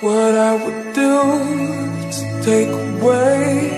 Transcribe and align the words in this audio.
what 0.00 0.34
I 0.36 0.54
would 0.54 0.94
do 0.94 1.22
to 2.14 2.42
take 2.44 2.68
away 2.68 3.70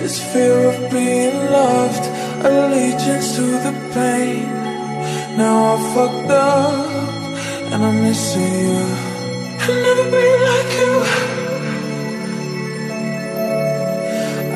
this 0.00 0.18
fear 0.32 0.56
of 0.70 0.90
being 0.90 1.36
loved, 1.50 2.04
allegiance 2.42 3.36
to 3.36 3.42
the 3.42 3.74
pain. 3.92 4.48
Now 5.36 5.74
I'm 5.74 5.94
fucked 5.94 6.30
up 6.30 6.86
and 7.70 7.84
I'm 7.84 8.02
missing 8.02 8.54
you. 8.64 8.82
I'll 9.60 9.82
never 9.88 10.04
be 10.16 10.26
like 10.48 10.72
you. 10.80 10.94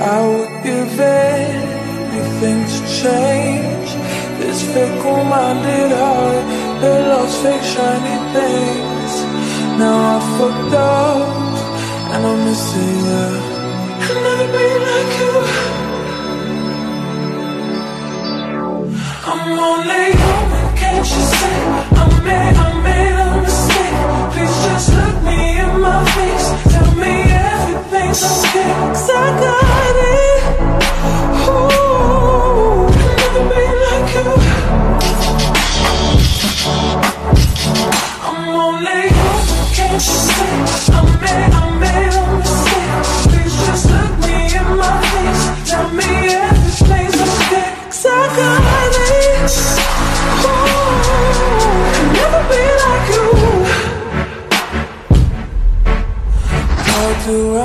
I 0.00 0.18
would 0.28 0.54
give 0.64 0.98
anything 0.98 2.58
to 2.72 2.80
change 3.02 3.90
this 4.40 4.62
fickle-minded 4.72 5.92
heart 5.92 6.44
that 6.80 7.00
loves 7.08 7.36
fake 7.42 7.62
shiny 7.62 8.32
things. 8.32 8.95
Now 9.78 10.16
I 10.16 10.20
fucked 10.38 10.74
up 10.74 11.28
and 12.14 12.26
I'm 12.26 12.44
missing 12.46 12.96
you. 13.08 13.26
I'll 14.08 14.20
never 14.26 14.46
be 14.56 14.66
like 14.88 15.12
you. 15.20 15.34
I'm 19.32 19.58
only 19.58 20.04
human, 20.22 20.66
can't 20.76 21.06
you 21.06 21.24
see? 21.30 21.35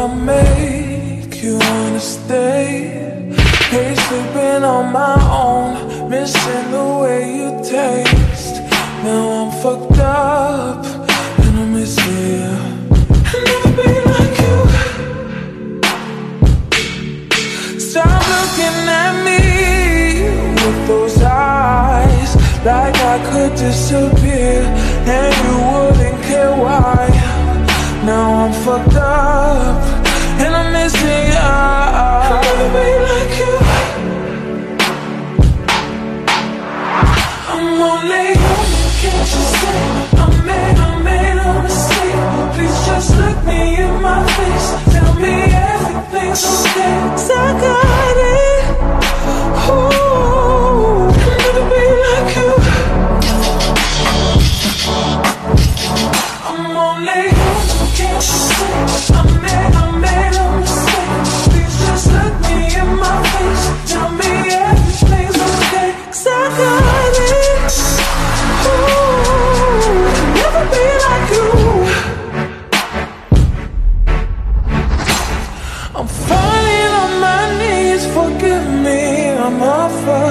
I 0.02 0.08
make 0.08 1.44
you 1.44 1.60
wanna 1.60 2.00
stay? 2.00 3.30
Hate 3.70 3.98
sleeping 3.98 4.64
on 4.64 4.92
my 4.92 5.16
own, 5.30 6.10
missing 6.10 6.72
the 6.72 6.86
way 7.02 7.36
you 7.38 7.52
taste. 7.62 8.56
Now 9.04 9.44
I'm 9.44 9.52
fucked 9.62 10.00
up 10.00 10.84
and 11.46 11.60
I'm 11.60 11.72
missing 11.72 12.18
you. 12.34 12.50
I'll 13.30 13.44
never 13.46 13.72
be 13.78 13.90
like 14.10 14.38
you. 14.46 14.58
Stop 17.80 18.22
looking 18.34 18.80
at 19.04 19.14
me 19.24 19.42
with 20.64 20.80
those 20.88 21.22
eyes, 21.22 22.36
like 22.66 22.98
I 22.98 23.18
could 23.30 23.54
disappear 23.56 24.66
and 25.16 25.32
you 25.44 25.54
wouldn't 25.70 26.20
care 26.24 26.56
why. 26.58 27.21
Now 28.04 28.46
I'm 28.46 28.52
fucked 28.52 28.96
up 28.96 29.84
and 30.40 30.56
I'm 30.56 30.74
missing 30.74 31.32
never 32.42 32.68
be 32.74 32.88
like 33.08 33.38
you. 33.38 33.54
I'm 37.54 37.80
only 37.80 38.26
human, 38.34 38.92
can't 39.02 39.30
you 39.34 39.44
see? 40.16 40.21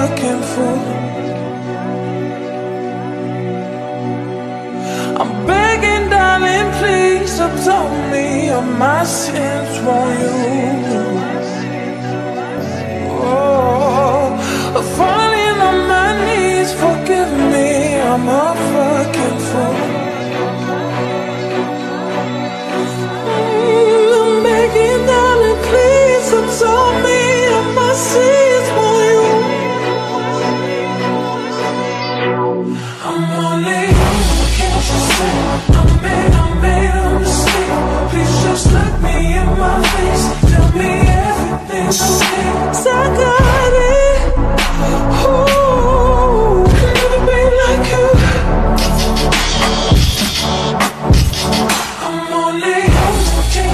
Fucking 0.01 0.41
fool. 0.51 0.81
I'm 5.21 5.31
begging, 5.45 6.09
darling, 6.09 6.69
please 6.79 7.39
absolve 7.47 7.97
me 8.11 8.49
of 8.49 8.65
my 8.83 9.03
sins, 9.03 9.73
won't 9.85 10.19
you? 10.91 11.05
Oh, 13.23 14.25
falling 14.97 15.57
on 15.69 15.77
my 15.93 16.09
knees, 16.25 16.71
forgive 16.83 17.31
me, 17.53 17.99
I'm 18.11 18.27
a 18.27 18.51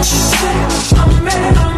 She 0.07 0.15
said, 0.15 0.97
I'm 0.97 1.09
a 1.09 1.21
man, 1.21 1.57
I'm 1.57 1.76